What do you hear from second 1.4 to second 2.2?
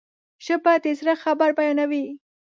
بیانوي